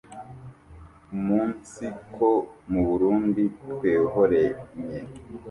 [1.15, 2.27] umunsiko
[2.69, 4.99] mu Burunndi twehorenye